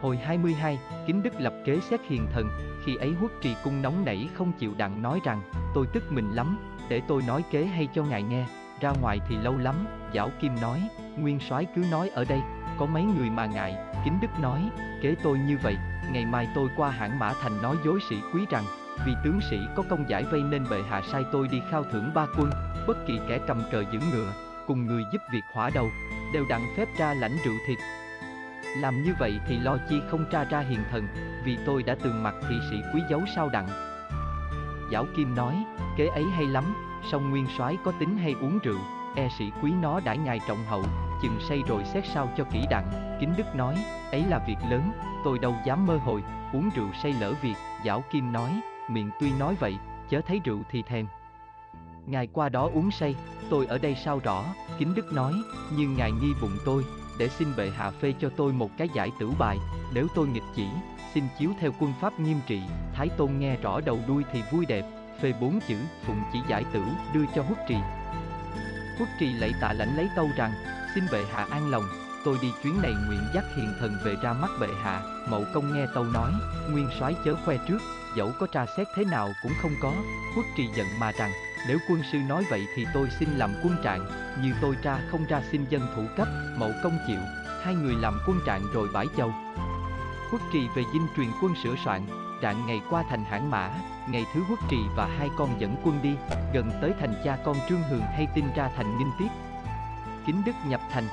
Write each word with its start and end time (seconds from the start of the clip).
Hồi 0.00 0.16
22, 0.16 0.78
Kính 1.06 1.22
Đức 1.22 1.34
lập 1.38 1.54
kế 1.64 1.80
xét 1.80 2.00
hiền 2.08 2.26
thần, 2.32 2.48
khi 2.84 2.96
ấy 2.96 3.12
huất 3.12 3.30
trì 3.40 3.54
cung 3.64 3.82
nóng 3.82 4.04
nảy 4.04 4.28
không 4.34 4.52
chịu 4.58 4.72
đặng 4.76 5.02
nói 5.02 5.20
rằng, 5.24 5.42
tôi 5.74 5.86
tức 5.92 6.12
mình 6.12 6.30
lắm, 6.30 6.58
để 6.88 7.02
tôi 7.08 7.22
nói 7.26 7.44
kế 7.50 7.64
hay 7.64 7.88
cho 7.94 8.02
ngài 8.02 8.22
nghe, 8.22 8.46
ra 8.80 8.92
ngoài 9.00 9.20
thì 9.28 9.36
lâu 9.36 9.58
lắm, 9.58 9.74
Giảo 10.14 10.30
Kim 10.40 10.52
nói, 10.60 10.88
Nguyên 11.16 11.40
soái 11.40 11.66
cứ 11.76 11.84
nói 11.90 12.08
ở 12.08 12.24
đây, 12.24 12.40
có 12.78 12.86
mấy 12.86 13.02
người 13.02 13.30
mà 13.30 13.46
ngại, 13.46 13.76
Kính 14.04 14.18
Đức 14.20 14.40
nói, 14.42 14.70
kế 15.02 15.14
tôi 15.22 15.38
như 15.38 15.58
vậy, 15.62 15.76
ngày 16.12 16.26
mai 16.26 16.48
tôi 16.54 16.68
qua 16.76 16.90
hãng 16.90 17.18
Mã 17.18 17.32
Thành 17.42 17.62
nói 17.62 17.76
dối 17.84 17.98
sĩ 18.10 18.16
quý 18.34 18.40
rằng, 18.50 18.64
vì 19.06 19.12
tướng 19.24 19.40
sĩ 19.50 19.56
có 19.76 19.82
công 19.90 20.08
giải 20.08 20.24
vây 20.24 20.42
nên 20.42 20.64
bệ 20.70 20.82
hạ 20.88 21.02
sai 21.12 21.22
tôi 21.32 21.48
đi 21.48 21.60
khao 21.70 21.84
thưởng 21.92 22.10
ba 22.14 22.26
quân, 22.38 22.50
bất 22.86 23.06
kỳ 23.06 23.20
kẻ 23.28 23.38
cầm 23.46 23.62
cờ 23.72 23.84
giữ 23.92 23.98
ngựa, 24.12 24.32
cùng 24.66 24.86
người 24.86 25.02
giúp 25.12 25.22
việc 25.32 25.42
hỏa 25.52 25.70
đầu, 25.74 25.90
đều 26.34 26.44
đặng 26.48 26.66
phép 26.76 26.88
ra 26.98 27.14
lãnh 27.14 27.36
rượu 27.44 27.54
thịt. 27.66 27.78
Làm 28.80 29.02
như 29.02 29.14
vậy 29.18 29.40
thì 29.46 29.58
lo 29.58 29.78
chi 29.88 30.00
không 30.08 30.24
tra 30.30 30.44
ra 30.44 30.60
hiền 30.60 30.80
thần, 30.90 31.08
vì 31.44 31.58
tôi 31.66 31.82
đã 31.82 31.96
từng 32.02 32.22
mặc 32.22 32.34
thị 32.48 32.56
sĩ 32.70 32.76
quý 32.94 33.00
giấu 33.10 33.22
sao 33.34 33.48
đặng. 33.48 33.68
Giảo 34.92 35.06
Kim 35.16 35.34
nói, 35.34 35.64
kế 35.96 36.06
ấy 36.06 36.24
hay 36.24 36.46
lắm, 36.46 36.64
song 37.12 37.30
nguyên 37.30 37.46
soái 37.58 37.76
có 37.84 37.92
tính 37.98 38.18
hay 38.18 38.34
uống 38.40 38.58
rượu, 38.58 38.78
e 39.16 39.28
sĩ 39.38 39.50
quý 39.62 39.72
nó 39.82 40.00
đã 40.00 40.14
ngài 40.14 40.40
trọng 40.48 40.64
hậu, 40.66 40.84
chừng 41.22 41.38
say 41.48 41.62
rồi 41.68 41.84
xét 41.84 42.04
sao 42.14 42.28
cho 42.36 42.44
kỹ 42.44 42.66
đặng, 42.70 43.16
kính 43.20 43.32
đức 43.36 43.54
nói, 43.54 43.84
ấy 44.10 44.24
là 44.28 44.38
việc 44.46 44.56
lớn, 44.70 44.92
tôi 45.24 45.38
đâu 45.38 45.54
dám 45.66 45.86
mơ 45.86 45.96
hồi, 45.96 46.22
uống 46.52 46.70
rượu 46.74 46.88
say 47.02 47.14
lỡ 47.20 47.32
việc, 47.42 47.56
Giảo 47.84 48.04
Kim 48.10 48.32
nói, 48.32 48.60
miệng 48.88 49.10
tuy 49.20 49.32
nói 49.38 49.56
vậy, 49.60 49.76
chớ 50.08 50.20
thấy 50.20 50.40
rượu 50.44 50.58
thì 50.70 50.82
thèm. 50.82 51.06
Ngài 52.06 52.26
qua 52.26 52.48
đó 52.48 52.70
uống 52.74 52.90
say, 52.90 53.14
tôi 53.50 53.66
ở 53.66 53.78
đây 53.78 53.94
sao 53.94 54.20
rõ, 54.24 54.44
kính 54.78 54.94
đức 54.94 55.12
nói, 55.12 55.32
nhưng 55.76 55.96
ngài 55.96 56.12
nghi 56.12 56.32
bụng 56.40 56.56
tôi, 56.64 56.84
để 57.18 57.28
xin 57.28 57.56
bệ 57.56 57.70
hạ 57.70 57.90
phê 57.90 58.14
cho 58.20 58.30
tôi 58.36 58.52
một 58.52 58.70
cái 58.76 58.88
giải 58.94 59.10
tử 59.20 59.30
bài, 59.38 59.58
nếu 59.92 60.06
tôi 60.14 60.28
nghịch 60.28 60.42
chỉ, 60.54 60.66
xin 61.14 61.24
chiếu 61.38 61.50
theo 61.60 61.72
quân 61.80 61.92
pháp 62.00 62.20
nghiêm 62.20 62.40
trị, 62.46 62.62
Thái 62.94 63.08
Tôn 63.08 63.38
nghe 63.38 63.56
rõ 63.56 63.80
đầu 63.80 64.00
đuôi 64.08 64.24
thì 64.32 64.42
vui 64.52 64.66
đẹp, 64.66 64.84
phê 65.22 65.32
bốn 65.40 65.60
chữ, 65.68 65.76
phụng 66.06 66.22
chỉ 66.32 66.38
giải 66.48 66.64
tử, 66.72 66.82
đưa 67.14 67.24
cho 67.34 67.42
hút 67.42 67.58
trì. 67.68 67.76
Hút 68.98 69.08
trì 69.20 69.32
lạy 69.32 69.52
tạ 69.60 69.72
lãnh 69.72 69.96
lấy 69.96 70.08
tâu 70.16 70.30
rằng, 70.36 70.52
xin 70.94 71.04
bệ 71.12 71.24
hạ 71.32 71.46
an 71.50 71.70
lòng, 71.70 71.84
tôi 72.24 72.38
đi 72.42 72.52
chuyến 72.62 72.82
này 72.82 72.92
nguyện 73.08 73.22
dắt 73.34 73.44
hiền 73.56 73.72
thần 73.80 73.96
về 74.04 74.14
ra 74.22 74.32
mắt 74.32 74.50
bệ 74.60 74.68
hạ, 74.82 75.02
mậu 75.28 75.44
công 75.54 75.74
nghe 75.74 75.86
tâu 75.94 76.04
nói, 76.04 76.32
nguyên 76.70 76.88
soái 76.98 77.14
chớ 77.24 77.36
khoe 77.44 77.56
trước, 77.68 77.78
dẫu 78.16 78.32
có 78.40 78.46
tra 78.46 78.66
xét 78.76 78.86
thế 78.96 79.04
nào 79.04 79.32
cũng 79.42 79.52
không 79.62 79.72
có, 79.82 79.92
hút 80.34 80.44
trì 80.56 80.68
giận 80.76 80.86
mà 81.00 81.12
rằng, 81.12 81.30
nếu 81.68 81.78
quân 81.88 82.02
sư 82.12 82.18
nói 82.18 82.44
vậy 82.50 82.66
thì 82.74 82.86
tôi 82.94 83.08
xin 83.10 83.28
làm 83.28 83.54
quân 83.62 83.76
trạng, 83.84 84.06
như 84.42 84.52
tôi 84.60 84.76
ra 84.82 85.00
không 85.10 85.24
ra 85.28 85.42
xin 85.52 85.64
dân 85.70 85.82
thủ 85.96 86.02
cấp, 86.16 86.28
mậu 86.58 86.70
công 86.82 86.98
chịu, 87.06 87.20
hai 87.62 87.74
người 87.74 87.94
làm 87.94 88.18
quân 88.26 88.40
trạng 88.46 88.62
rồi 88.72 88.88
bãi 88.94 89.06
châu. 89.16 89.32
quốc 90.32 90.40
trì 90.52 90.68
về 90.76 90.82
dinh 90.92 91.06
truyền 91.16 91.28
quân 91.42 91.54
sửa 91.62 91.74
soạn, 91.84 92.02
trạng 92.42 92.66
ngày 92.66 92.80
qua 92.90 93.04
thành 93.08 93.24
hãn 93.24 93.50
mã, 93.50 93.70
ngày 94.08 94.24
thứ 94.34 94.40
quốc 94.48 94.58
trì 94.70 94.76
và 94.96 95.06
hai 95.18 95.28
con 95.36 95.60
dẫn 95.60 95.76
quân 95.84 96.02
đi, 96.02 96.14
gần 96.54 96.70
tới 96.80 96.92
thành 97.00 97.14
cha 97.24 97.38
con 97.44 97.56
Trương 97.68 97.82
Hường 97.82 98.00
hay 98.00 98.26
tin 98.34 98.44
ra 98.56 98.70
thành 98.76 98.98
ninh 98.98 99.10
tiếp. 99.18 99.28
Kính 100.26 100.42
Đức 100.46 100.52
nhập 100.68 100.80
thành. 100.90 101.04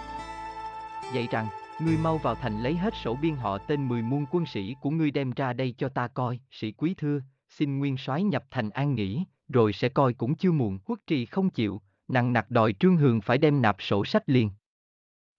Dạy 1.13 1.27
rằng, 1.31 1.47
ngươi 1.79 1.97
mau 1.97 2.17
vào 2.17 2.35
thành 2.35 2.59
lấy 2.59 2.75
hết 2.75 2.93
sổ 3.03 3.15
biên 3.21 3.35
họ 3.35 3.57
tên 3.57 3.87
10 3.87 4.01
muôn 4.01 4.25
quân 4.31 4.45
sĩ 4.45 4.75
của 4.81 4.89
ngươi 4.89 5.11
đem 5.11 5.31
ra 5.31 5.53
đây 5.53 5.75
cho 5.77 5.89
ta 5.89 6.07
coi, 6.07 6.39
sĩ 6.51 6.71
quý 6.71 6.95
thưa, 6.97 7.19
xin 7.57 7.79
nguyên 7.79 7.97
soái 7.97 8.23
nhập 8.23 8.45
thành 8.51 8.69
an 8.69 8.95
nghỉ, 8.95 9.23
rồi 9.47 9.73
sẽ 9.73 9.89
coi 9.89 10.13
cũng 10.13 10.35
chưa 10.35 10.51
muộn. 10.51 10.79
Quốc 10.85 10.99
trì 11.07 11.25
không 11.25 11.49
chịu, 11.49 11.81
nặng 12.07 12.33
nặc 12.33 12.51
đòi 12.51 12.73
Trương 12.73 12.97
Hường 12.97 13.21
phải 13.21 13.37
đem 13.37 13.61
nạp 13.61 13.75
sổ 13.79 14.05
sách 14.05 14.29
liền. 14.29 14.49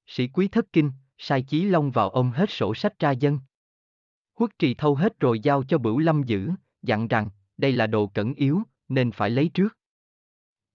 Sĩ 0.07 0.29
quý 0.29 0.49
thất 0.49 0.73
kinh, 0.73 0.91
sai 1.19 1.43
Chí 1.43 1.65
Long 1.65 1.91
vào 1.91 2.11
ôm 2.11 2.31
hết 2.31 2.51
sổ 2.51 2.75
sách 2.75 2.99
ra 2.99 3.11
dân. 3.11 3.39
Quốc 4.35 4.51
trì 4.59 4.75
thâu 4.75 4.95
hết 4.95 5.21
rồi 5.21 5.41
giao 5.41 5.63
cho 5.65 5.79
Bửu 5.79 5.99
Lâm 5.99 6.23
giữ, 6.23 6.51
dặn 6.83 7.09
rằng, 7.09 7.31
đây 7.57 7.73
là 7.73 7.87
đồ 7.87 8.07
cẩn 8.07 8.35
yếu, 8.35 8.63
nên 8.89 9.13
phải 9.13 9.31
lấy 9.31 9.51
trước. 9.55 9.79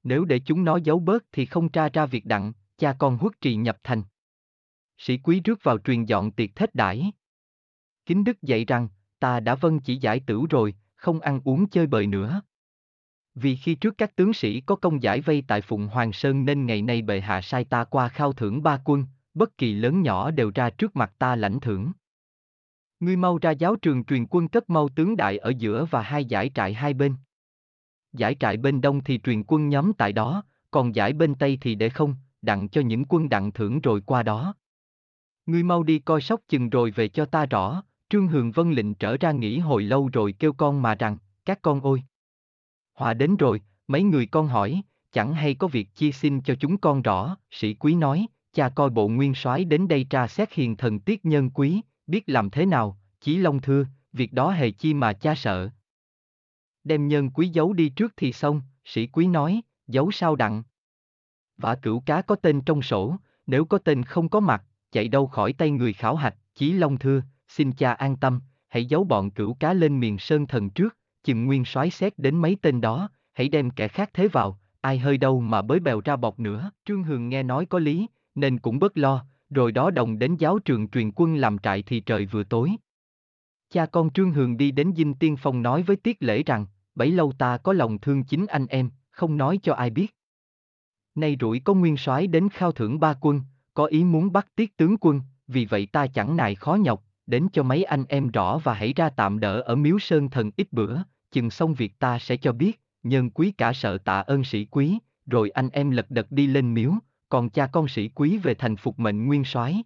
Nếu 0.04 0.26
để 0.26 0.40
chúng 0.40 0.64
nó 0.64 0.78
giấu 0.78 1.00
bớt 1.00 1.26
thì 1.32 1.46
không 1.46 1.70
tra 1.70 1.90
ra 1.90 2.06
việc 2.06 2.26
đặng, 2.26 2.54
cha 2.78 2.96
con 3.00 3.18
huất 3.18 3.42
trì 3.42 3.56
nhập 3.56 3.78
thành. 3.84 4.04
Sĩ 4.98 5.18
quý 5.18 5.40
rước 5.40 5.64
vào 5.64 5.78
truyền 5.78 6.06
dọn 6.06 6.32
tiệc 6.32 6.50
thết 6.56 6.76
đãi. 6.76 7.12
Kính 8.06 8.24
Đức 8.24 8.42
dạy 8.42 8.66
rằng, 8.66 8.88
ta 9.20 9.40
đã 9.40 9.56
vâng 9.56 9.80
chỉ 9.80 9.98
giải 9.98 10.22
tử 10.28 10.46
rồi, 10.50 10.76
không 11.00 11.20
ăn 11.20 11.42
uống 11.44 11.70
chơi 11.70 11.88
bời 11.88 12.08
nữa. 12.08 12.42
Vì 13.36 13.56
khi 13.56 13.76
trước 13.76 13.98
các 13.98 14.16
tướng 14.16 14.34
sĩ 14.34 14.62
có 14.62 14.76
công 14.76 15.04
giải 15.04 15.22
vây 15.22 15.44
tại 15.48 15.62
Phụng 15.62 15.88
Hoàng 15.88 16.14
Sơn 16.14 16.46
nên 16.46 16.66
ngày 16.66 16.82
nay 16.82 17.02
bệ 17.02 17.20
hạ 17.20 17.42
sai 17.42 17.64
ta 17.66 17.84
qua 17.84 18.10
khao 18.10 18.34
thưởng 18.34 18.64
ba 18.64 18.82
quân, 18.86 19.06
bất 19.34 19.58
kỳ 19.58 19.74
lớn 19.74 20.02
nhỏ 20.02 20.32
đều 20.32 20.52
ra 20.56 20.70
trước 20.70 20.96
mặt 20.96 21.14
ta 21.18 21.36
lãnh 21.36 21.60
thưởng. 21.60 21.92
Ngươi 23.00 23.16
mau 23.16 23.38
ra 23.38 23.52
giáo 23.52 23.76
trường 23.76 24.04
truyền 24.04 24.26
quân 24.30 24.48
cất 24.48 24.70
mau 24.70 24.90
tướng 24.90 25.16
đại 25.16 25.38
ở 25.38 25.54
giữa 25.58 25.86
và 25.92 26.02
hai 26.02 26.26
giải 26.26 26.52
trại 26.56 26.74
hai 26.74 26.94
bên. 26.94 27.16
Giải 28.14 28.36
trại 28.40 28.58
bên 28.58 28.82
đông 28.82 29.04
thì 29.04 29.20
truyền 29.20 29.44
quân 29.48 29.70
nhóm 29.70 29.94
tại 29.94 30.14
đó, 30.14 30.44
còn 30.72 30.96
giải 30.96 31.14
bên 31.14 31.36
tây 31.36 31.58
thì 31.62 31.76
để 31.76 31.90
không, 31.90 32.16
đặng 32.42 32.70
cho 32.70 32.82
những 32.82 33.06
quân 33.10 33.30
đặng 33.30 33.52
thưởng 33.52 33.82
rồi 33.82 34.02
qua 34.02 34.24
đó. 34.24 34.54
Ngươi 35.46 35.64
mau 35.64 35.84
đi 35.84 36.00
coi 36.00 36.22
sóc 36.22 36.42
chừng 36.48 36.70
rồi 36.70 36.92
về 36.92 37.08
cho 37.08 37.26
ta 37.26 37.46
rõ, 37.46 37.84
Trương 38.10 38.28
Hường 38.28 38.52
Vân 38.52 38.72
lệnh 38.72 38.94
trở 38.94 39.18
ra 39.18 39.32
nghỉ 39.32 39.58
hồi 39.58 39.84
lâu 39.84 40.10
rồi 40.14 40.34
kêu 40.40 40.54
con 40.54 40.82
mà 40.82 40.96
rằng, 40.96 41.18
các 41.46 41.62
con 41.62 41.82
ôi. 41.82 42.04
Họa 42.94 43.14
đến 43.14 43.36
rồi, 43.38 43.62
mấy 43.88 44.04
người 44.04 44.26
con 44.26 44.48
hỏi, 44.48 44.82
chẳng 45.12 45.34
hay 45.34 45.56
có 45.56 45.68
việc 45.68 45.96
chia 45.96 46.12
xin 46.12 46.42
cho 46.42 46.56
chúng 46.56 46.78
con 46.78 47.02
rõ, 47.02 47.38
sĩ 47.52 47.74
quý 47.74 47.96
nói, 47.96 48.28
cha 48.54 48.70
coi 48.70 48.90
bộ 48.90 49.08
nguyên 49.08 49.36
soái 49.36 49.66
đến 49.66 49.88
đây 49.88 50.04
tra 50.10 50.28
xét 50.28 50.54
hiền 50.54 50.78
thần 50.78 51.00
tiết 51.00 51.26
nhân 51.26 51.50
quý, 51.50 51.82
biết 52.08 52.24
làm 52.28 52.50
thế 52.50 52.66
nào, 52.66 52.98
chí 53.22 53.38
long 53.38 53.62
thưa, 53.62 53.86
việc 54.14 54.34
đó 54.34 54.52
hề 54.52 54.72
chi 54.72 54.94
mà 54.94 55.14
cha 55.14 55.36
sợ. 55.36 55.70
Đem 56.84 57.08
nhân 57.08 57.30
quý 57.30 57.48
giấu 57.48 57.74
đi 57.74 57.90
trước 57.90 58.14
thì 58.18 58.34
xong, 58.34 58.62
sĩ 58.86 59.08
quý 59.08 59.28
nói, 59.28 59.62
giấu 59.88 60.12
sao 60.12 60.36
đặng. 60.36 60.64
Vả 61.58 61.76
cửu 61.76 62.00
cá 62.00 62.22
có 62.22 62.36
tên 62.36 62.62
trong 62.62 62.82
sổ, 62.82 63.16
nếu 63.48 63.66
có 63.66 63.78
tên 63.78 64.04
không 64.04 64.30
có 64.30 64.40
mặt, 64.40 64.64
chạy 64.92 65.08
đâu 65.08 65.28
khỏi 65.28 65.54
tay 65.54 65.72
người 65.72 65.94
khảo 65.94 66.16
hạch, 66.16 66.36
chí 66.56 66.74
long 66.74 66.98
thưa, 66.98 67.22
xin 67.50 67.72
cha 67.72 67.94
an 67.94 68.16
tâm, 68.16 68.40
hãy 68.68 68.86
giấu 68.86 69.04
bọn 69.04 69.32
cửu 69.32 69.54
cá 69.54 69.74
lên 69.74 70.00
miền 70.00 70.18
sơn 70.18 70.48
thần 70.48 70.70
trước, 70.70 70.98
chừng 71.24 71.46
nguyên 71.46 71.66
soái 71.66 71.90
xét 71.90 72.20
đến 72.20 72.36
mấy 72.36 72.58
tên 72.62 72.82
đó, 72.82 73.10
hãy 73.34 73.50
đem 73.50 73.70
kẻ 73.70 73.88
khác 73.88 74.10
thế 74.14 74.28
vào, 74.28 74.60
ai 74.82 75.00
hơi 75.00 75.18
đâu 75.18 75.40
mà 75.40 75.62
bới 75.62 75.80
bèo 75.80 76.02
ra 76.06 76.16
bọc 76.16 76.40
nữa. 76.40 76.72
Trương 76.86 77.04
Hường 77.04 77.30
nghe 77.30 77.44
nói 77.44 77.66
có 77.66 77.80
lý, 77.80 78.08
nên 78.36 78.60
cũng 78.60 78.80
bớt 78.80 78.98
lo, 78.98 79.26
rồi 79.50 79.72
đó 79.72 79.92
đồng 79.92 80.20
đến 80.20 80.36
giáo 80.36 80.60
trường 80.60 80.88
truyền 80.88 81.12
quân 81.16 81.36
làm 81.36 81.58
trại 81.58 81.84
thì 81.84 82.00
trời 82.00 82.26
vừa 82.26 82.44
tối. 82.44 82.72
Cha 83.70 83.86
con 83.86 84.10
Trương 84.10 84.32
Hường 84.32 84.58
đi 84.58 84.72
đến 84.72 84.94
dinh 84.98 85.14
tiên 85.14 85.36
phong 85.38 85.62
nói 85.62 85.84
với 85.84 85.96
Tiết 85.96 86.18
Lễ 86.20 86.44
rằng, 86.44 86.66
bấy 86.96 87.12
lâu 87.12 87.32
ta 87.38 87.58
có 87.58 87.74
lòng 87.74 88.00
thương 88.00 88.24
chính 88.24 88.46
anh 88.46 88.68
em, 88.68 88.90
không 89.12 89.38
nói 89.38 89.60
cho 89.64 89.74
ai 89.74 89.90
biết. 89.90 90.16
Nay 91.16 91.38
rủi 91.40 91.60
có 91.60 91.74
nguyên 91.74 91.98
soái 91.98 92.28
đến 92.28 92.50
khao 92.50 92.72
thưởng 92.72 93.00
ba 93.00 93.14
quân, 93.22 93.42
có 93.74 93.86
ý 93.86 94.04
muốn 94.04 94.32
bắt 94.32 94.48
Tiết 94.56 94.78
tướng 94.78 94.98
quân, 95.02 95.22
vì 95.48 95.66
vậy 95.66 95.86
ta 95.86 96.08
chẳng 96.08 96.38
nài 96.38 96.56
khó 96.56 96.76
nhọc, 96.76 97.04
đến 97.30 97.48
cho 97.54 97.64
mấy 97.64 97.84
anh 97.84 98.06
em 98.10 98.32
rõ 98.32 98.58
và 98.58 98.74
hãy 98.74 98.94
ra 98.94 99.10
tạm 99.10 99.40
đỡ 99.40 99.62
ở 99.62 99.76
miếu 99.76 100.00
sơn 100.00 100.30
thần 100.30 100.52
ít 100.58 100.74
bữa, 100.74 100.98
chừng 101.32 101.50
xong 101.50 101.74
việc 101.74 102.00
ta 102.00 102.20
sẽ 102.20 102.38
cho 102.38 102.52
biết, 102.52 102.82
nhân 103.04 103.30
quý 103.30 103.52
cả 103.52 103.74
sợ 103.74 103.98
tạ 103.98 104.20
ơn 104.20 104.44
sĩ 104.44 104.66
quý, 104.66 105.00
rồi 105.26 105.50
anh 105.50 105.70
em 105.70 105.92
lật 105.92 106.12
đật 106.12 106.32
đi 106.32 106.48
lên 106.48 106.74
miếu, 106.74 106.94
còn 107.30 107.50
cha 107.50 107.68
con 107.68 107.88
sĩ 107.88 108.10
quý 108.10 108.38
về 108.38 108.54
thành 108.54 108.76
phục 108.76 109.00
mệnh 109.00 109.26
nguyên 109.26 109.44
soái. 109.44 109.84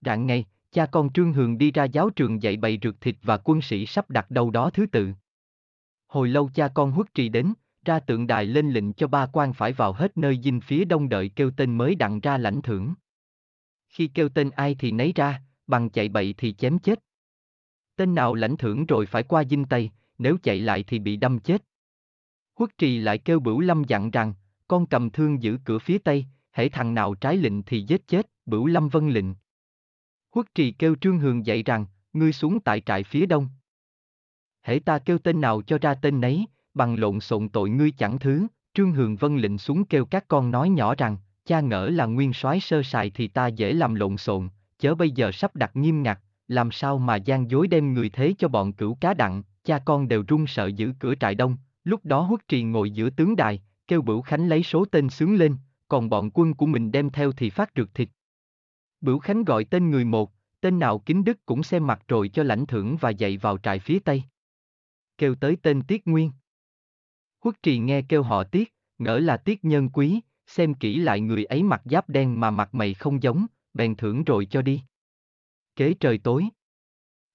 Rạng 0.00 0.26
ngày, 0.26 0.44
cha 0.72 0.86
con 0.86 1.12
Trương 1.12 1.32
Hường 1.32 1.58
đi 1.58 1.70
ra 1.70 1.84
giáo 1.84 2.10
trường 2.10 2.42
dạy 2.42 2.56
bày 2.56 2.78
rượt 2.82 3.00
thịt 3.00 3.16
và 3.22 3.36
quân 3.36 3.62
sĩ 3.62 3.86
sắp 3.86 4.10
đặt 4.10 4.30
đâu 4.30 4.50
đó 4.50 4.70
thứ 4.70 4.86
tự. 4.86 5.12
Hồi 6.06 6.28
lâu 6.28 6.50
cha 6.54 6.68
con 6.68 6.92
huất 6.92 7.14
trì 7.14 7.28
đến, 7.28 7.52
ra 7.84 8.00
tượng 8.00 8.26
đài 8.26 8.46
lên 8.46 8.70
lệnh 8.70 8.92
cho 8.92 9.06
ba 9.06 9.26
quan 9.26 9.52
phải 9.52 9.72
vào 9.72 9.92
hết 9.92 10.18
nơi 10.18 10.40
dinh 10.44 10.60
phía 10.60 10.84
đông 10.84 11.08
đợi 11.08 11.28
kêu 11.28 11.50
tên 11.56 11.78
mới 11.78 11.94
đặng 11.94 12.20
ra 12.20 12.38
lãnh 12.38 12.62
thưởng. 12.62 12.94
Khi 13.88 14.06
kêu 14.06 14.28
tên 14.28 14.50
ai 14.50 14.76
thì 14.78 14.92
nấy 14.92 15.12
ra, 15.16 15.40
bằng 15.66 15.90
chạy 15.90 16.08
bậy 16.08 16.34
thì 16.38 16.52
chém 16.52 16.78
chết. 16.78 17.00
Tên 17.96 18.14
nào 18.14 18.34
lãnh 18.34 18.56
thưởng 18.56 18.86
rồi 18.86 19.06
phải 19.06 19.22
qua 19.22 19.44
dinh 19.44 19.64
Tây, 19.64 19.90
nếu 20.18 20.36
chạy 20.42 20.60
lại 20.60 20.84
thì 20.86 20.98
bị 20.98 21.16
đâm 21.16 21.38
chết. 21.38 21.62
Huất 22.54 22.78
trì 22.78 22.98
lại 22.98 23.18
kêu 23.18 23.40
Bửu 23.40 23.60
Lâm 23.60 23.84
dặn 23.84 24.10
rằng, 24.10 24.34
con 24.68 24.86
cầm 24.86 25.10
thương 25.10 25.42
giữ 25.42 25.58
cửa 25.64 25.78
phía 25.78 25.98
Tây, 25.98 26.26
hễ 26.52 26.68
thằng 26.68 26.94
nào 26.94 27.14
trái 27.14 27.36
lệnh 27.36 27.62
thì 27.62 27.82
giết 27.82 28.08
chết, 28.08 28.30
Bửu 28.46 28.66
Lâm 28.66 28.88
vân 28.88 29.10
lệnh. 29.10 29.26
Huất 30.30 30.54
trì 30.54 30.72
kêu 30.72 30.94
Trương 31.00 31.18
Hường 31.18 31.46
dạy 31.46 31.62
rằng, 31.62 31.86
ngươi 32.12 32.32
xuống 32.32 32.60
tại 32.60 32.80
trại 32.80 33.04
phía 33.04 33.26
Đông. 33.26 33.48
Hễ 34.62 34.78
ta 34.78 34.98
kêu 34.98 35.18
tên 35.18 35.40
nào 35.40 35.62
cho 35.62 35.78
ra 35.78 35.94
tên 35.94 36.20
nấy, 36.20 36.46
bằng 36.74 36.98
lộn 36.98 37.20
xộn 37.20 37.48
tội 37.48 37.70
ngươi 37.70 37.90
chẳng 37.90 38.18
thứ, 38.18 38.46
Trương 38.74 38.92
Hường 38.92 39.16
vân 39.16 39.36
lệnh 39.36 39.58
xuống 39.58 39.84
kêu 39.84 40.04
các 40.04 40.28
con 40.28 40.50
nói 40.50 40.68
nhỏ 40.68 40.94
rằng, 40.94 41.16
cha 41.44 41.60
ngỡ 41.60 41.88
là 41.88 42.06
nguyên 42.06 42.32
soái 42.32 42.60
sơ 42.60 42.82
sài 42.82 43.10
thì 43.10 43.28
ta 43.28 43.46
dễ 43.46 43.72
làm 43.72 43.94
lộn 43.94 44.16
xộn, 44.16 44.48
chớ 44.82 44.94
bây 44.94 45.10
giờ 45.10 45.32
sắp 45.32 45.56
đặt 45.56 45.76
nghiêm 45.76 46.02
ngặt, 46.02 46.18
làm 46.48 46.70
sao 46.70 46.98
mà 46.98 47.16
gian 47.16 47.50
dối 47.50 47.68
đem 47.68 47.94
người 47.94 48.10
thế 48.10 48.34
cho 48.38 48.48
bọn 48.48 48.72
cửu 48.72 48.94
cá 48.94 49.14
đặng, 49.14 49.42
cha 49.64 49.78
con 49.78 50.08
đều 50.08 50.24
run 50.28 50.46
sợ 50.46 50.66
giữ 50.66 50.92
cửa 50.98 51.14
trại 51.14 51.34
đông, 51.34 51.56
lúc 51.84 52.04
đó 52.04 52.20
huất 52.20 52.48
trì 52.48 52.62
ngồi 52.62 52.90
giữa 52.90 53.10
tướng 53.10 53.36
đài, 53.36 53.62
kêu 53.86 54.02
Bửu 54.02 54.22
Khánh 54.22 54.48
lấy 54.48 54.62
số 54.62 54.84
tên 54.84 55.08
sướng 55.08 55.34
lên, 55.34 55.56
còn 55.88 56.10
bọn 56.10 56.30
quân 56.34 56.54
của 56.54 56.66
mình 56.66 56.92
đem 56.92 57.10
theo 57.10 57.32
thì 57.32 57.50
phát 57.50 57.70
rượt 57.76 57.94
thịt. 57.94 58.08
Bửu 59.00 59.18
Khánh 59.18 59.44
gọi 59.44 59.64
tên 59.64 59.90
người 59.90 60.04
một, 60.04 60.32
tên 60.60 60.78
nào 60.78 60.98
kính 60.98 61.24
đức 61.24 61.46
cũng 61.46 61.62
xem 61.62 61.86
mặt 61.86 62.02
rồi 62.08 62.28
cho 62.28 62.42
lãnh 62.42 62.66
thưởng 62.66 62.96
và 63.00 63.10
dạy 63.10 63.36
vào 63.36 63.58
trại 63.58 63.78
phía 63.78 63.98
tây. 63.98 64.22
Kêu 65.18 65.34
tới 65.34 65.56
tên 65.62 65.82
Tiết 65.82 66.06
Nguyên. 66.06 66.32
Huất 67.40 67.62
trì 67.62 67.78
nghe 67.78 68.02
kêu 68.02 68.22
họ 68.22 68.44
Tiết, 68.44 68.74
ngỡ 68.98 69.18
là 69.18 69.36
Tiết 69.36 69.64
nhân 69.64 69.88
quý, 69.88 70.20
xem 70.46 70.74
kỹ 70.74 70.98
lại 70.98 71.20
người 71.20 71.44
ấy 71.44 71.62
mặc 71.62 71.82
giáp 71.84 72.08
đen 72.08 72.40
mà 72.40 72.50
mặt 72.50 72.74
mày 72.74 72.94
không 72.94 73.22
giống, 73.22 73.46
bèn 73.74 73.96
thưởng 73.96 74.24
rồi 74.24 74.46
cho 74.46 74.62
đi. 74.62 74.82
Kế 75.76 75.94
trời 75.94 76.18
tối. 76.18 76.48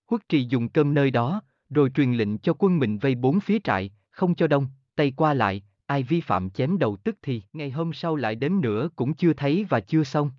Huất 0.09 0.29
trì 0.29 0.47
dùng 0.49 0.69
cơm 0.69 0.93
nơi 0.93 1.11
đó, 1.11 1.41
rồi 1.69 1.89
truyền 1.89 2.13
lệnh 2.13 2.37
cho 2.37 2.53
quân 2.59 2.79
mình 2.79 2.97
vây 2.97 3.15
bốn 3.15 3.39
phía 3.39 3.59
trại, 3.63 3.91
không 4.09 4.35
cho 4.35 4.47
đông, 4.47 4.67
tây 4.95 5.13
qua 5.15 5.33
lại, 5.33 5.63
ai 5.85 6.03
vi 6.03 6.21
phạm 6.21 6.49
chém 6.49 6.77
đầu 6.77 6.97
tức 6.97 7.17
thì 7.21 7.41
ngày 7.53 7.71
hôm 7.71 7.93
sau 7.93 8.15
lại 8.15 8.35
đếm 8.35 8.61
nữa 8.61 8.89
cũng 8.95 9.13
chưa 9.13 9.33
thấy 9.33 9.65
và 9.69 9.79
chưa 9.79 10.03
xong. 10.03 10.31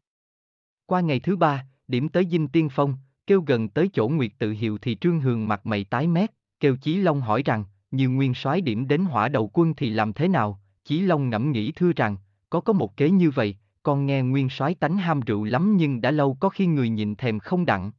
Qua 0.86 1.00
ngày 1.00 1.20
thứ 1.20 1.36
ba, 1.36 1.66
điểm 1.88 2.08
tới 2.08 2.26
dinh 2.30 2.48
tiên 2.48 2.68
phong, 2.72 2.96
kêu 3.26 3.40
gần 3.46 3.68
tới 3.68 3.90
chỗ 3.92 4.08
Nguyệt 4.08 4.32
tự 4.38 4.50
hiệu 4.50 4.78
thì 4.78 4.94
Trương 4.94 5.20
Hường 5.20 5.48
mặt 5.48 5.66
mày 5.66 5.84
tái 5.84 6.06
mét, 6.06 6.30
kêu 6.60 6.76
Chí 6.76 6.96
Long 6.96 7.20
hỏi 7.20 7.42
rằng, 7.44 7.64
nhiều 7.90 8.10
nguyên 8.10 8.34
soái 8.34 8.60
điểm 8.60 8.88
đến 8.88 9.04
hỏa 9.04 9.28
đầu 9.28 9.50
quân 9.52 9.74
thì 9.74 9.90
làm 9.90 10.12
thế 10.12 10.28
nào? 10.28 10.60
Chí 10.84 11.00
Long 11.00 11.30
ngẫm 11.30 11.52
nghĩ 11.52 11.72
thưa 11.72 11.92
rằng, 11.92 12.16
có 12.50 12.60
có 12.60 12.72
một 12.72 12.96
kế 12.96 13.10
như 13.10 13.30
vậy, 13.30 13.56
con 13.88 14.06
nghe 14.06 14.22
nguyên 14.22 14.48
soái 14.48 14.74
tánh 14.74 14.96
ham 14.96 15.20
rượu 15.20 15.44
lắm 15.44 15.76
nhưng 15.76 16.00
đã 16.00 16.10
lâu 16.10 16.36
có 16.40 16.48
khi 16.48 16.66
người 16.66 16.88
nhìn 16.88 17.16
thèm 17.16 17.38
không 17.38 17.66
đặng. 17.66 17.92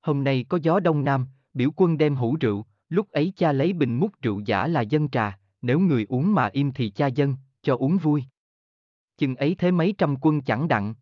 Hôm 0.00 0.24
nay 0.24 0.44
có 0.48 0.58
gió 0.62 0.80
đông 0.80 1.04
nam, 1.04 1.26
biểu 1.54 1.70
quân 1.76 1.98
đem 1.98 2.14
hũ 2.14 2.36
rượu, 2.40 2.66
lúc 2.88 3.10
ấy 3.10 3.32
cha 3.36 3.52
lấy 3.52 3.72
bình 3.72 3.94
múc 3.94 4.20
rượu 4.22 4.40
giả 4.40 4.66
là 4.66 4.80
dân 4.80 5.08
trà, 5.08 5.38
nếu 5.62 5.80
người 5.80 6.06
uống 6.08 6.34
mà 6.34 6.46
im 6.52 6.72
thì 6.72 6.90
cha 6.90 7.06
dân, 7.06 7.36
cho 7.62 7.76
uống 7.76 7.96
vui. 7.96 8.24
Chừng 9.18 9.36
ấy 9.36 9.54
thế 9.58 9.70
mấy 9.70 9.94
trăm 9.98 10.16
quân 10.20 10.42
chẳng 10.42 10.68
đặng. 10.68 10.94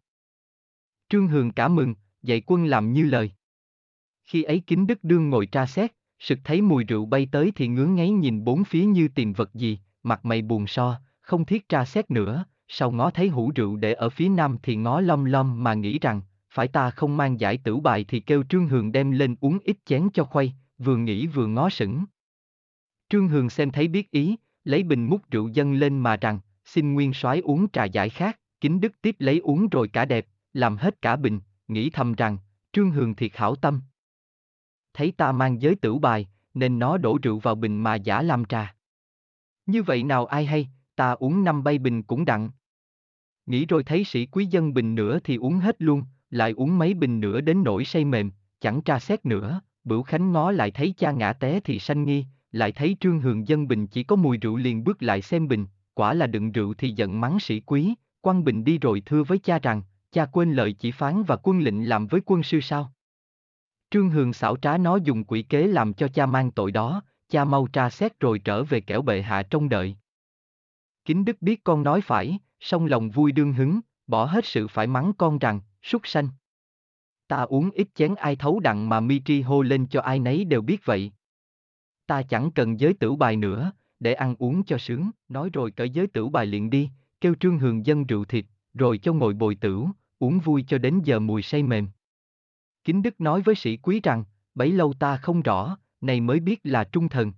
Trương 1.08 1.28
Hường 1.28 1.52
cả 1.52 1.68
mừng, 1.68 1.94
dạy 2.22 2.42
quân 2.46 2.64
làm 2.64 2.92
như 2.92 3.02
lời. 3.02 3.32
Khi 4.24 4.42
ấy 4.42 4.62
kính 4.66 4.86
đức 4.86 5.04
đương 5.04 5.30
ngồi 5.30 5.46
tra 5.46 5.66
xét, 5.66 5.92
sực 6.18 6.38
thấy 6.44 6.62
mùi 6.62 6.84
rượu 6.84 7.06
bay 7.06 7.28
tới 7.32 7.52
thì 7.54 7.68
ngứa 7.68 7.86
ngáy 7.86 8.10
nhìn 8.10 8.44
bốn 8.44 8.64
phía 8.64 8.84
như 8.84 9.08
tìm 9.08 9.32
vật 9.32 9.54
gì, 9.54 9.78
mặt 10.02 10.24
mày 10.24 10.42
buồn 10.42 10.66
so, 10.66 11.00
không 11.20 11.44
thiết 11.44 11.68
tra 11.68 11.84
xét 11.84 12.10
nữa, 12.10 12.44
sau 12.72 12.90
ngó 12.90 13.10
thấy 13.10 13.28
hũ 13.28 13.52
rượu 13.54 13.76
để 13.76 13.92
ở 13.92 14.10
phía 14.10 14.28
nam 14.28 14.56
thì 14.62 14.76
ngó 14.76 15.00
lom 15.00 15.24
lom 15.24 15.64
mà 15.64 15.74
nghĩ 15.74 15.98
rằng, 15.98 16.20
phải 16.50 16.68
ta 16.68 16.90
không 16.90 17.16
mang 17.16 17.40
giải 17.40 17.58
tử 17.64 17.76
bài 17.76 18.04
thì 18.08 18.20
kêu 18.20 18.42
Trương 18.48 18.68
Hường 18.68 18.92
đem 18.92 19.10
lên 19.10 19.36
uống 19.40 19.58
ít 19.64 19.76
chén 19.84 20.08
cho 20.14 20.24
khuây, 20.24 20.52
vừa 20.78 20.96
nghĩ 20.96 21.26
vừa 21.26 21.46
ngó 21.46 21.70
sững. 21.70 22.04
Trương 23.08 23.28
Hường 23.28 23.50
xem 23.50 23.70
thấy 23.70 23.88
biết 23.88 24.10
ý, 24.10 24.36
lấy 24.64 24.82
bình 24.82 25.06
múc 25.06 25.30
rượu 25.30 25.48
dâng 25.48 25.74
lên 25.74 25.98
mà 25.98 26.16
rằng, 26.16 26.40
xin 26.64 26.94
nguyên 26.94 27.12
soái 27.12 27.40
uống 27.40 27.68
trà 27.68 27.84
giải 27.84 28.08
khác, 28.10 28.40
kính 28.60 28.80
đức 28.80 28.92
tiếp 29.02 29.16
lấy 29.18 29.38
uống 29.38 29.68
rồi 29.68 29.88
cả 29.88 30.04
đẹp, 30.04 30.26
làm 30.52 30.76
hết 30.76 31.02
cả 31.02 31.16
bình, 31.16 31.40
nghĩ 31.68 31.90
thầm 31.90 32.14
rằng, 32.14 32.38
Trương 32.72 32.90
Hường 32.90 33.14
thiệt 33.14 33.30
hảo 33.34 33.54
tâm. 33.54 33.80
Thấy 34.94 35.12
ta 35.16 35.32
mang 35.32 35.62
giới 35.62 35.74
tử 35.74 35.98
bài, 35.98 36.28
nên 36.54 36.78
nó 36.78 36.98
đổ 36.98 37.18
rượu 37.22 37.38
vào 37.38 37.54
bình 37.54 37.82
mà 37.82 37.94
giả 37.94 38.22
làm 38.22 38.44
trà. 38.44 38.74
Như 39.66 39.82
vậy 39.82 40.02
nào 40.02 40.26
ai 40.26 40.46
hay, 40.46 40.68
ta 40.96 41.10
uống 41.10 41.44
năm 41.44 41.64
bay 41.64 41.78
bình 41.78 42.02
cũng 42.02 42.24
đặng. 42.24 42.50
Nghĩ 43.46 43.66
rồi 43.66 43.84
thấy 43.84 44.04
sĩ 44.04 44.26
quý 44.26 44.46
dân 44.46 44.74
bình 44.74 44.94
nữa 44.94 45.18
thì 45.24 45.36
uống 45.36 45.58
hết 45.58 45.76
luôn, 45.78 46.02
lại 46.30 46.52
uống 46.52 46.78
mấy 46.78 46.94
bình 46.94 47.20
nữa 47.20 47.40
đến 47.40 47.62
nỗi 47.62 47.84
say 47.84 48.04
mềm, 48.04 48.30
chẳng 48.60 48.80
tra 48.82 48.98
xét 48.98 49.26
nữa, 49.26 49.60
bửu 49.84 50.02
khánh 50.02 50.32
ngó 50.32 50.50
lại 50.50 50.70
thấy 50.70 50.94
cha 50.96 51.12
ngã 51.12 51.32
té 51.32 51.60
thì 51.60 51.78
sanh 51.78 52.04
nghi, 52.04 52.24
lại 52.52 52.72
thấy 52.72 52.96
trương 53.00 53.20
hường 53.20 53.48
dân 53.48 53.68
bình 53.68 53.86
chỉ 53.86 54.02
có 54.02 54.16
mùi 54.16 54.36
rượu 54.36 54.56
liền 54.56 54.84
bước 54.84 55.02
lại 55.02 55.22
xem 55.22 55.48
bình, 55.48 55.66
quả 55.94 56.14
là 56.14 56.26
đựng 56.26 56.52
rượu 56.52 56.74
thì 56.74 56.90
giận 56.90 57.20
mắng 57.20 57.40
sĩ 57.40 57.60
quý, 57.60 57.94
quăng 58.20 58.44
bình 58.44 58.64
đi 58.64 58.78
rồi 58.78 59.02
thưa 59.06 59.22
với 59.22 59.38
cha 59.38 59.58
rằng, 59.58 59.82
cha 60.12 60.26
quên 60.26 60.52
lời 60.52 60.72
chỉ 60.72 60.90
phán 60.90 61.22
và 61.22 61.36
quân 61.42 61.60
lệnh 61.60 61.88
làm 61.88 62.06
với 62.06 62.20
quân 62.26 62.42
sư 62.42 62.60
sao? 62.60 62.92
Trương 63.90 64.10
Hường 64.10 64.32
xảo 64.32 64.56
trá 64.56 64.78
nó 64.78 64.96
dùng 64.96 65.24
quỷ 65.24 65.42
kế 65.42 65.66
làm 65.66 65.92
cho 65.92 66.08
cha 66.08 66.26
mang 66.26 66.50
tội 66.50 66.72
đó, 66.72 67.02
cha 67.28 67.44
mau 67.44 67.66
tra 67.66 67.90
xét 67.90 68.20
rồi 68.20 68.38
trở 68.38 68.64
về 68.64 68.80
kẻo 68.80 69.02
bệ 69.02 69.22
hạ 69.22 69.42
trông 69.42 69.68
đợi. 69.68 69.96
Kính 71.04 71.24
Đức 71.24 71.42
biết 71.42 71.64
con 71.64 71.82
nói 71.82 72.00
phải, 72.00 72.38
song 72.60 72.86
lòng 72.86 73.10
vui 73.10 73.32
đương 73.32 73.52
hứng, 73.52 73.80
bỏ 74.06 74.24
hết 74.24 74.44
sự 74.44 74.68
phải 74.68 74.86
mắng 74.86 75.12
con 75.18 75.38
rằng, 75.38 75.60
súc 75.82 76.06
sanh. 76.06 76.28
Ta 77.28 77.36
uống 77.42 77.70
ít 77.70 77.88
chén 77.94 78.14
ai 78.14 78.36
thấu 78.36 78.60
đặng 78.60 78.88
mà 78.88 79.00
mi 79.00 79.20
tri 79.24 79.40
hô 79.40 79.62
lên 79.62 79.86
cho 79.86 80.00
ai 80.00 80.18
nấy 80.18 80.44
đều 80.44 80.62
biết 80.62 80.84
vậy. 80.84 81.12
Ta 82.06 82.22
chẳng 82.22 82.50
cần 82.50 82.80
giới 82.80 82.94
tử 82.94 83.14
bài 83.14 83.36
nữa, 83.36 83.72
để 84.00 84.14
ăn 84.14 84.34
uống 84.38 84.64
cho 84.64 84.78
sướng, 84.78 85.10
nói 85.28 85.50
rồi 85.52 85.70
cởi 85.70 85.90
giới 85.90 86.06
tử 86.06 86.28
bài 86.28 86.46
liền 86.46 86.70
đi, 86.70 86.90
kêu 87.20 87.34
trương 87.40 87.58
hường 87.58 87.86
dân 87.86 88.06
rượu 88.06 88.24
thịt, 88.24 88.44
rồi 88.74 88.98
cho 88.98 89.12
ngồi 89.12 89.34
bồi 89.34 89.54
tử 89.54 89.86
uống 90.20 90.38
vui 90.38 90.64
cho 90.68 90.78
đến 90.78 91.00
giờ 91.04 91.18
mùi 91.18 91.42
say 91.42 91.62
mềm. 91.62 91.88
Kính 92.84 93.02
Đức 93.02 93.20
nói 93.20 93.42
với 93.42 93.54
sĩ 93.54 93.76
quý 93.76 94.00
rằng, 94.00 94.24
bấy 94.54 94.72
lâu 94.72 94.92
ta 94.92 95.16
không 95.16 95.42
rõ, 95.42 95.76
này 96.00 96.20
mới 96.20 96.40
biết 96.40 96.60
là 96.64 96.84
trung 96.84 97.08
thần. 97.08 97.32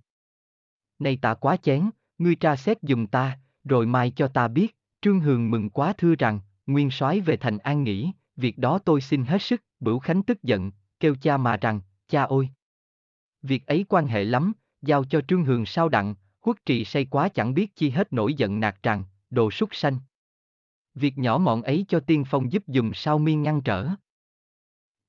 Này 0.99 1.17
ta 1.21 1.33
quá 1.33 1.57
chén, 1.57 1.89
ngươi 2.17 2.35
tra 2.35 2.55
xét 2.55 2.77
dùm 2.81 3.07
ta, 3.07 3.39
rồi 3.63 3.85
mai 3.85 4.11
cho 4.15 4.27
ta 4.27 4.47
biết, 4.47 4.77
Trương 5.03 5.19
Hường 5.19 5.51
mừng 5.51 5.69
quá 5.69 5.93
thưa 5.97 6.15
rằng, 6.15 6.39
nguyên 6.67 6.91
soái 6.91 7.19
về 7.19 7.37
thành 7.37 7.57
an 7.57 7.83
nghỉ, 7.83 8.11
việc 8.35 8.57
đó 8.57 8.79
tôi 8.79 9.01
xin 9.01 9.25
hết 9.25 9.41
sức, 9.41 9.63
Bửu 9.79 9.99
Khánh 9.99 10.23
tức 10.23 10.43
giận, 10.43 10.71
kêu 10.99 11.15
cha 11.21 11.37
mà 11.37 11.57
rằng, 11.57 11.81
cha 12.07 12.23
ôi. 12.23 12.49
Việc 13.41 13.67
ấy 13.67 13.85
quan 13.89 14.07
hệ 14.07 14.23
lắm, 14.23 14.53
giao 14.81 15.03
cho 15.03 15.21
Trương 15.21 15.45
Hường 15.45 15.65
sao 15.65 15.89
đặng, 15.89 16.15
huất 16.41 16.65
trì 16.65 16.85
say 16.85 17.05
quá 17.05 17.29
chẳng 17.29 17.53
biết 17.53 17.75
chi 17.75 17.89
hết 17.89 18.13
nổi 18.13 18.33
giận 18.33 18.59
nạt 18.59 18.83
rằng, 18.83 19.03
đồ 19.29 19.51
súc 19.51 19.75
sanh. 19.75 19.99
Việc 20.95 21.17
nhỏ 21.17 21.37
mọn 21.37 21.61
ấy 21.61 21.85
cho 21.87 21.99
tiên 21.99 22.23
phong 22.27 22.51
giúp 22.51 22.63
dùm 22.67 22.91
sao 22.93 23.19
miên 23.19 23.43
ngăn 23.43 23.61
trở. 23.61 23.89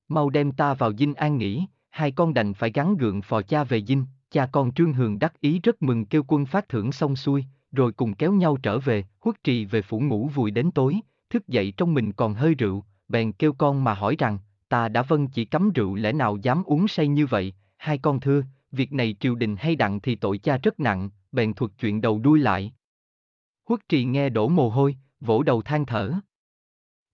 Mau 0.09 0.31
đem 0.31 0.53
ta 0.53 0.75
vào 0.75 0.93
dinh 0.97 1.15
an 1.15 1.39
nghỉ, 1.39 1.67
hai 1.91 2.13
con 2.13 2.35
đành 2.35 2.55
phải 2.55 2.71
gắn 2.75 2.97
gượng 2.97 3.23
phò 3.23 3.43
cha 3.43 3.65
về 3.65 3.85
dinh, 3.85 4.05
cha 4.31 4.49
con 4.53 4.75
Trương 4.75 4.93
Hường 4.93 5.19
đắc 5.19 5.41
ý 5.41 5.61
rất 5.61 5.83
mừng 5.83 6.07
kêu 6.07 6.25
quân 6.29 6.47
phát 6.47 6.69
thưởng 6.69 6.93
xong 6.93 7.17
xuôi, 7.17 7.45
rồi 7.75 7.93
cùng 7.93 8.15
kéo 8.15 8.33
nhau 8.33 8.57
trở 8.63 8.79
về, 8.79 9.05
huất 9.21 9.45
trì 9.45 9.65
về 9.65 9.83
phủ 9.83 10.01
ngủ 10.01 10.29
vùi 10.29 10.51
đến 10.51 10.71
tối, 10.71 11.01
thức 11.31 11.49
dậy 11.49 11.73
trong 11.77 11.95
mình 11.95 12.13
còn 12.13 12.35
hơi 12.35 12.55
rượu, 12.55 12.85
bèn 13.09 13.33
kêu 13.33 13.53
con 13.53 13.85
mà 13.85 13.95
hỏi 13.95 14.17
rằng, 14.19 14.39
ta 14.69 14.89
đã 14.89 15.03
vâng 15.03 15.29
chỉ 15.29 15.45
cấm 15.45 15.71
rượu 15.71 15.95
lẽ 15.95 16.13
nào 16.13 16.37
dám 16.37 16.63
uống 16.65 16.89
say 16.89 17.09
như 17.09 17.27
vậy, 17.27 17.55
hai 17.77 17.99
con 17.99 18.21
thưa, 18.21 18.43
việc 18.73 18.93
này 18.93 19.17
triều 19.21 19.35
đình 19.35 19.57
hay 19.59 19.77
đặng 19.77 20.01
thì 20.01 20.15
tội 20.15 20.39
cha 20.39 20.59
rất 20.63 20.81
nặng, 20.81 21.11
bèn 21.33 21.55
thuật 21.55 21.71
chuyện 21.79 22.01
đầu 22.01 22.19
đuôi 22.19 22.39
lại. 22.39 22.73
Huất 23.69 23.89
trì 23.89 24.05
nghe 24.05 24.29
đổ 24.29 24.49
mồ 24.49 24.69
hôi, 24.71 24.97
vỗ 25.21 25.43
đầu 25.43 25.63
than 25.63 25.87
thở. 25.87 26.13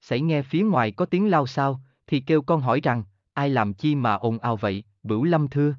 Xảy 0.00 0.20
nghe 0.20 0.42
phía 0.42 0.62
ngoài 0.62 0.92
có 0.92 1.04
tiếng 1.04 1.30
lao 1.30 1.46
sao, 1.46 1.80
thì 2.06 2.20
kêu 2.20 2.42
con 2.42 2.60
hỏi 2.60 2.80
rằng, 2.82 3.02
ai 3.32 3.50
làm 3.50 3.74
chi 3.74 3.94
mà 3.94 4.14
ồn 4.14 4.38
ào 4.38 4.56
vậy, 4.56 4.84
bửu 5.02 5.24
lâm 5.24 5.49
thưa. 5.49 5.75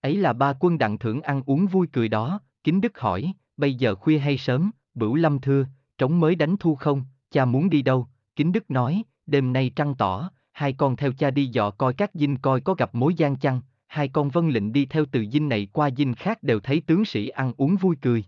Ấy 0.00 0.16
là 0.16 0.32
ba 0.32 0.52
quân 0.60 0.78
đặng 0.78 0.98
thưởng 0.98 1.22
ăn 1.22 1.42
uống 1.46 1.66
vui 1.66 1.86
cười 1.92 2.08
đó, 2.08 2.40
kính 2.64 2.80
đức 2.80 2.98
hỏi, 2.98 3.32
bây 3.58 3.74
giờ 3.74 3.94
khuya 3.94 4.18
hay 4.18 4.38
sớm, 4.38 4.70
bửu 4.94 5.14
lâm 5.14 5.40
thưa, 5.40 5.66
trống 5.98 6.20
mới 6.20 6.34
đánh 6.34 6.56
thu 6.56 6.74
không, 6.74 7.04
cha 7.30 7.44
muốn 7.44 7.70
đi 7.70 7.82
đâu, 7.82 8.08
kính 8.36 8.52
đức 8.52 8.70
nói, 8.70 9.02
đêm 9.26 9.52
nay 9.52 9.70
trăng 9.76 9.94
tỏ, 9.98 10.30
hai 10.52 10.72
con 10.72 10.96
theo 10.96 11.12
cha 11.12 11.30
đi 11.30 11.46
dò 11.46 11.70
coi 11.70 11.94
các 11.94 12.10
dinh 12.14 12.36
coi 12.36 12.60
có 12.60 12.74
gặp 12.74 12.94
mối 12.94 13.14
gian 13.14 13.36
chăng, 13.36 13.60
hai 13.86 14.08
con 14.08 14.28
vân 14.28 14.50
lệnh 14.50 14.72
đi 14.72 14.86
theo 14.86 15.04
từ 15.12 15.26
dinh 15.32 15.48
này 15.48 15.68
qua 15.72 15.90
dinh 15.96 16.14
khác 16.14 16.42
đều 16.42 16.60
thấy 16.60 16.82
tướng 16.86 17.04
sĩ 17.04 17.28
ăn 17.28 17.52
uống 17.56 17.76
vui 17.76 17.96
cười. 18.02 18.24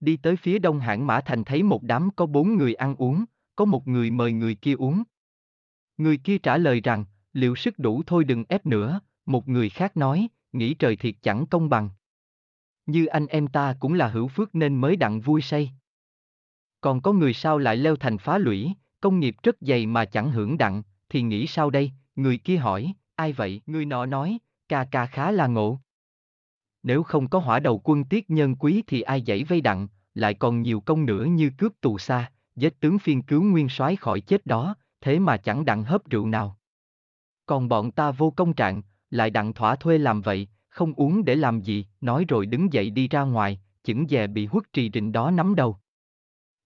Đi 0.00 0.16
tới 0.16 0.36
phía 0.36 0.58
đông 0.58 0.80
hãng 0.80 1.06
Mã 1.06 1.20
Thành 1.20 1.44
thấy 1.44 1.62
một 1.62 1.82
đám 1.82 2.10
có 2.16 2.26
bốn 2.26 2.56
người 2.56 2.74
ăn 2.74 2.94
uống, 2.96 3.24
có 3.56 3.64
một 3.64 3.88
người 3.88 4.10
mời 4.10 4.32
người 4.32 4.54
kia 4.54 4.74
uống. 4.74 5.02
Người 5.96 6.16
kia 6.16 6.38
trả 6.38 6.58
lời 6.58 6.80
rằng, 6.80 7.04
liệu 7.32 7.56
sức 7.56 7.78
đủ 7.78 8.02
thôi 8.06 8.24
đừng 8.24 8.44
ép 8.48 8.66
nữa, 8.66 9.00
một 9.26 9.48
người 9.48 9.68
khác 9.68 9.96
nói, 9.96 10.28
nghĩ 10.52 10.74
trời 10.74 10.96
thiệt 10.96 11.14
chẳng 11.22 11.46
công 11.46 11.68
bằng. 11.68 11.90
Như 12.90 13.06
anh 13.06 13.26
em 13.26 13.46
ta 13.46 13.74
cũng 13.80 13.94
là 13.94 14.08
hữu 14.08 14.28
phước 14.28 14.54
nên 14.54 14.74
mới 14.74 14.96
đặng 14.96 15.20
vui 15.20 15.40
say. 15.40 15.72
Còn 16.80 17.00
có 17.00 17.12
người 17.12 17.32
sao 17.32 17.58
lại 17.58 17.76
leo 17.76 17.96
thành 17.96 18.18
phá 18.18 18.38
lũy, 18.38 18.72
công 19.00 19.20
nghiệp 19.20 19.36
rất 19.42 19.56
dày 19.60 19.86
mà 19.86 20.04
chẳng 20.04 20.30
hưởng 20.30 20.58
đặng, 20.58 20.82
thì 21.08 21.22
nghĩ 21.22 21.46
sao 21.46 21.70
đây, 21.70 21.92
người 22.16 22.38
kia 22.38 22.56
hỏi, 22.56 22.92
ai 23.14 23.32
vậy, 23.32 23.60
người 23.66 23.84
nọ 23.84 24.06
nói, 24.06 24.38
ca 24.68 24.84
ca 24.84 25.06
khá 25.06 25.30
là 25.30 25.46
ngộ. 25.46 25.80
Nếu 26.82 27.02
không 27.02 27.28
có 27.28 27.38
hỏa 27.38 27.60
đầu 27.60 27.80
quân 27.84 28.04
tiết 28.04 28.30
nhân 28.30 28.56
quý 28.56 28.82
thì 28.86 29.00
ai 29.00 29.22
dãy 29.26 29.44
vây 29.44 29.60
đặng, 29.60 29.88
lại 30.14 30.34
còn 30.34 30.62
nhiều 30.62 30.80
công 30.80 31.06
nữa 31.06 31.24
như 31.24 31.50
cướp 31.58 31.72
tù 31.80 31.98
xa, 31.98 32.32
giết 32.56 32.80
tướng 32.80 32.98
phiên 32.98 33.22
cứu 33.22 33.42
nguyên 33.42 33.68
soái 33.68 33.96
khỏi 33.96 34.20
chết 34.20 34.46
đó, 34.46 34.74
thế 35.00 35.18
mà 35.18 35.36
chẳng 35.36 35.64
đặng 35.64 35.84
hớp 35.84 36.10
rượu 36.10 36.26
nào. 36.26 36.58
Còn 37.46 37.68
bọn 37.68 37.92
ta 37.92 38.10
vô 38.10 38.30
công 38.30 38.52
trạng, 38.52 38.82
lại 39.10 39.30
đặng 39.30 39.52
thỏa 39.52 39.76
thuê 39.76 39.98
làm 39.98 40.20
vậy, 40.20 40.48
không 40.70 40.94
uống 40.94 41.24
để 41.24 41.36
làm 41.36 41.60
gì, 41.60 41.86
nói 42.00 42.24
rồi 42.28 42.46
đứng 42.46 42.72
dậy 42.72 42.90
đi 42.90 43.08
ra 43.08 43.22
ngoài, 43.22 43.60
chững 43.82 44.06
dè 44.08 44.26
bị 44.26 44.46
huất 44.46 44.72
trì 44.72 44.90
rình 44.94 45.12
đó 45.12 45.30
nắm 45.30 45.54
đầu. 45.54 45.78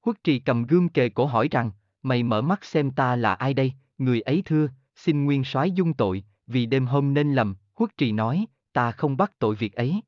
Huất 0.01 0.25
trì 0.25 0.39
cầm 0.39 0.67
gương 0.67 0.89
kề 0.89 1.09
cổ 1.09 1.27
hỏi 1.27 1.49
rằng, 1.51 1.71
mày 2.03 2.23
mở 2.23 2.43
mắt 2.43 2.65
xem 2.65 2.91
ta 2.91 3.17
là 3.17 3.35
ai 3.35 3.55
đây, 3.55 3.73
người 3.99 4.21
ấy 4.21 4.43
thưa, 4.45 4.69
xin 4.97 5.25
nguyên 5.25 5.45
soái 5.45 5.71
dung 5.71 5.95
tội, 5.95 6.25
vì 6.47 6.67
đêm 6.67 6.87
hôm 6.87 7.15
nên 7.15 7.35
lầm, 7.35 7.57
huất 7.75 7.97
trì 7.97 8.13
nói, 8.13 8.47
ta 8.73 8.93
không 8.93 9.17
bắt 9.17 9.39
tội 9.39 9.55
việc 9.55 9.73
ấy. 9.73 10.01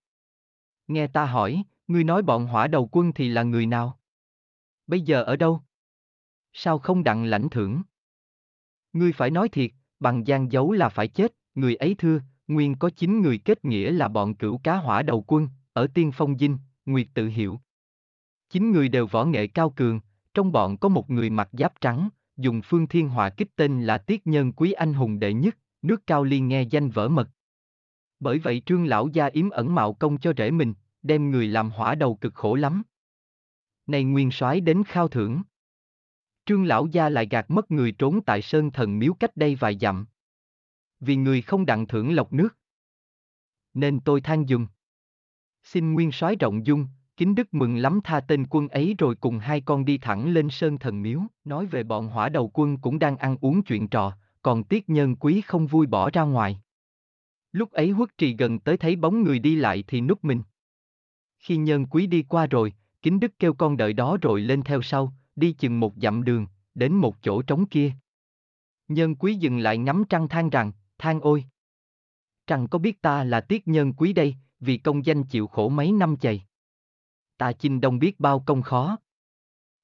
Nghe 0.88 1.06
ta 1.06 1.24
hỏi, 1.26 1.62
ngươi 1.88 2.04
nói 2.04 2.22
bọn 2.22 2.46
hỏa 2.46 2.66
đầu 2.66 2.88
quân 2.92 3.12
thì 3.12 3.28
là 3.28 3.42
người 3.42 3.66
nào? 3.66 3.98
Bây 4.86 5.00
giờ 5.00 5.22
ở 5.22 5.36
đâu? 5.36 5.62
Sao 6.52 6.78
không 6.78 7.04
đặng 7.04 7.24
lãnh 7.24 7.48
thưởng? 7.48 7.82
Ngươi 8.92 9.12
phải 9.12 9.30
nói 9.30 9.48
thiệt, 9.48 9.70
bằng 10.00 10.26
gian 10.26 10.52
dấu 10.52 10.72
là 10.72 10.88
phải 10.88 11.08
chết, 11.08 11.32
người 11.54 11.76
ấy 11.76 11.94
thưa, 11.98 12.20
nguyên 12.48 12.74
có 12.74 12.90
chín 12.96 13.22
người 13.22 13.38
kết 13.38 13.64
nghĩa 13.64 13.92
là 13.92 14.08
bọn 14.08 14.34
cửu 14.34 14.58
cá 14.58 14.76
hỏa 14.76 15.02
đầu 15.02 15.24
quân, 15.26 15.48
ở 15.72 15.86
tiên 15.94 16.10
phong 16.14 16.38
dinh, 16.38 16.58
Nguyệt 16.86 17.06
tự 17.14 17.28
hiểu. 17.28 17.60
Chín 18.50 18.72
người 18.72 18.88
đều 18.88 19.06
võ 19.06 19.24
nghệ 19.24 19.46
cao 19.46 19.70
cường, 19.70 20.00
trong 20.34 20.52
bọn 20.52 20.76
có 20.78 20.88
một 20.88 21.10
người 21.10 21.30
mặc 21.30 21.48
giáp 21.52 21.80
trắng, 21.80 22.08
dùng 22.36 22.62
phương 22.64 22.86
thiên 22.86 23.08
hỏa 23.08 23.30
kích 23.30 23.56
tên 23.56 23.82
là 23.82 23.98
Tiết 23.98 24.26
Nhân 24.26 24.52
Quý 24.52 24.72
Anh 24.72 24.94
Hùng 24.94 25.18
đệ 25.18 25.32
nhất, 25.32 25.58
nước 25.82 26.06
cao 26.06 26.24
liên 26.24 26.48
nghe 26.48 26.62
danh 26.62 26.90
vỡ 26.90 27.08
mật. 27.08 27.28
Bởi 28.20 28.38
vậy 28.38 28.62
trương 28.66 28.86
lão 28.86 29.08
gia 29.08 29.26
yếm 29.26 29.50
ẩn 29.50 29.74
mạo 29.74 29.92
công 29.92 30.18
cho 30.18 30.32
rể 30.36 30.50
mình, 30.50 30.74
đem 31.02 31.30
người 31.30 31.48
làm 31.48 31.70
hỏa 31.70 31.94
đầu 31.94 32.14
cực 32.14 32.34
khổ 32.34 32.54
lắm. 32.54 32.82
Này 33.86 34.04
nguyên 34.04 34.30
soái 34.30 34.60
đến 34.60 34.84
khao 34.84 35.08
thưởng. 35.08 35.42
Trương 36.46 36.64
lão 36.64 36.86
gia 36.86 37.08
lại 37.08 37.28
gạt 37.30 37.46
mất 37.48 37.70
người 37.70 37.92
trốn 37.92 38.20
tại 38.26 38.42
sơn 38.42 38.70
thần 38.70 38.98
miếu 38.98 39.14
cách 39.14 39.36
đây 39.36 39.54
vài 39.54 39.78
dặm. 39.80 40.06
Vì 41.00 41.16
người 41.16 41.42
không 41.42 41.66
đặng 41.66 41.86
thưởng 41.86 42.14
lọc 42.14 42.32
nước. 42.32 42.56
Nên 43.74 44.00
tôi 44.00 44.20
than 44.20 44.48
dùng. 44.48 44.66
Xin 45.62 45.92
nguyên 45.92 46.12
soái 46.12 46.36
rộng 46.36 46.66
dung, 46.66 46.86
kính 47.16 47.34
đức 47.34 47.54
mừng 47.54 47.76
lắm 47.76 48.00
tha 48.04 48.20
tên 48.20 48.46
quân 48.50 48.68
ấy 48.68 48.94
rồi 48.98 49.14
cùng 49.14 49.38
hai 49.38 49.60
con 49.60 49.84
đi 49.84 49.98
thẳng 49.98 50.28
lên 50.28 50.50
sơn 50.50 50.78
thần 50.78 51.02
miếu, 51.02 51.20
nói 51.44 51.66
về 51.66 51.82
bọn 51.82 52.08
hỏa 52.08 52.28
đầu 52.28 52.50
quân 52.54 52.76
cũng 52.76 52.98
đang 52.98 53.16
ăn 53.16 53.36
uống 53.40 53.62
chuyện 53.62 53.88
trò, 53.88 54.12
còn 54.42 54.64
tiết 54.64 54.88
nhân 54.88 55.16
quý 55.16 55.40
không 55.40 55.66
vui 55.66 55.86
bỏ 55.86 56.10
ra 56.10 56.22
ngoài. 56.22 56.60
Lúc 57.52 57.70
ấy 57.70 57.90
huất 57.90 58.18
trì 58.18 58.36
gần 58.36 58.58
tới 58.58 58.76
thấy 58.76 58.96
bóng 58.96 59.22
người 59.22 59.38
đi 59.38 59.54
lại 59.56 59.84
thì 59.86 60.00
núp 60.00 60.24
mình. 60.24 60.42
Khi 61.38 61.56
nhân 61.56 61.86
quý 61.86 62.06
đi 62.06 62.22
qua 62.22 62.46
rồi, 62.46 62.72
kính 63.02 63.20
đức 63.20 63.32
kêu 63.38 63.54
con 63.54 63.76
đợi 63.76 63.92
đó 63.92 64.16
rồi 64.22 64.40
lên 64.40 64.62
theo 64.62 64.82
sau, 64.82 65.12
đi 65.36 65.52
chừng 65.52 65.80
một 65.80 65.94
dặm 65.96 66.24
đường, 66.24 66.46
đến 66.74 66.92
một 66.92 67.16
chỗ 67.22 67.42
trống 67.42 67.66
kia. 67.66 67.92
Nhân 68.88 69.14
quý 69.14 69.34
dừng 69.34 69.58
lại 69.58 69.78
ngắm 69.78 70.04
trăng 70.08 70.28
than 70.28 70.50
rằng, 70.50 70.72
than 70.98 71.20
ôi! 71.20 71.44
Trăng 72.46 72.68
có 72.68 72.78
biết 72.78 73.02
ta 73.02 73.24
là 73.24 73.40
tiết 73.40 73.68
nhân 73.68 73.92
quý 73.92 74.12
đây, 74.12 74.36
vì 74.60 74.76
công 74.76 75.06
danh 75.06 75.24
chịu 75.24 75.46
khổ 75.46 75.68
mấy 75.68 75.92
năm 75.92 76.16
chày. 76.16 76.46
Ta 77.38 77.52
chinh 77.52 77.80
đông 77.80 77.98
biết 77.98 78.20
bao 78.20 78.42
công 78.46 78.62
khó. 78.62 78.98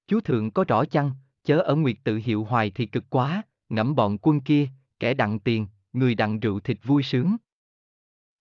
Chú 0.07 0.21
thượng 0.21 0.51
có 0.51 0.65
rõ 0.69 0.85
chăng, 0.85 1.11
chớ 1.45 1.59
ở 1.59 1.75
nguyệt 1.75 1.97
tự 2.05 2.21
hiệu 2.25 2.45
hoài 2.45 2.71
thì 2.75 2.87
cực 2.87 3.05
quá, 3.11 3.43
ngẫm 3.69 3.95
bọn 3.95 4.19
quân 4.19 4.41
kia, 4.41 4.69
kẻ 4.99 5.15
đặng 5.15 5.39
tiền, 5.39 5.67
người 5.93 6.15
đặng 6.15 6.41
rượu 6.41 6.61
thịt 6.61 6.79
vui 6.85 7.03
sướng. 7.03 7.37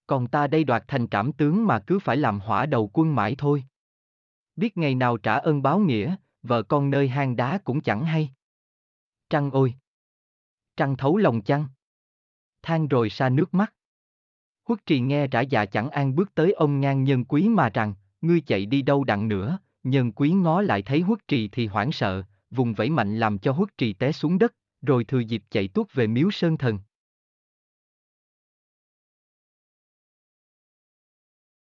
Còn 0.08 0.28
ta 0.28 0.48
đây 0.48 0.64
đoạt 0.64 0.84
thành 0.88 1.08
trảm 1.08 1.34
tướng 1.34 1.68
mà 1.68 1.80
cứ 1.80 2.00
phải 2.00 2.18
làm 2.18 2.40
hỏa 2.40 2.66
đầu 2.66 2.90
quân 2.94 3.16
mãi 3.16 3.36
thôi. 3.38 3.64
Biết 4.56 4.78
ngày 4.78 4.96
nào 4.96 5.18
trả 5.18 5.34
ơn 5.34 5.62
báo 5.62 5.80
nghĩa, 5.80 6.16
vợ 6.44 6.64
con 6.64 6.90
nơi 6.90 7.08
hang 7.08 7.36
đá 7.36 7.58
cũng 7.58 7.82
chẳng 7.82 8.06
hay. 8.06 8.30
Trăng 9.30 9.52
ôi! 9.52 9.74
Trăng 10.76 10.98
thấu 10.98 11.18
lòng 11.18 11.42
chăng? 11.42 11.68
Than 12.64 12.88
rồi 12.88 13.10
xa 13.10 13.30
nước 13.30 13.54
mắt. 13.54 13.74
Huất 14.68 14.86
trì 14.86 15.00
nghe 15.00 15.28
rã 15.28 15.42
dạ 15.42 15.66
chẳng 15.66 15.90
an 15.90 16.16
bước 16.16 16.36
tới 16.36 16.52
ông 16.52 16.80
ngang 16.80 17.04
nhân 17.04 17.26
quý 17.26 17.50
mà 17.50 17.70
rằng, 17.70 17.94
ngươi 18.22 18.42
chạy 18.42 18.66
đi 18.66 18.82
đâu 18.82 19.04
đặng 19.04 19.28
nữa, 19.28 19.60
nhân 19.84 20.12
quý 20.12 20.32
ngó 20.32 20.62
lại 20.62 20.82
thấy 20.82 21.02
huất 21.02 21.28
trì 21.28 21.48
thì 21.48 21.68
hoảng 21.68 21.92
sợ, 21.92 22.24
vùng 22.52 22.74
vẫy 22.74 22.90
mạnh 22.90 23.20
làm 23.20 23.38
cho 23.38 23.52
huất 23.52 23.78
trì 23.78 23.94
té 23.94 24.12
xuống 24.12 24.40
đất, 24.40 24.56
rồi 24.82 25.04
thừa 25.04 25.20
dịp 25.20 25.44
chạy 25.52 25.68
tuốt 25.68 25.94
về 25.94 26.08
miếu 26.08 26.32
sơn 26.32 26.58
thần. 26.58 26.80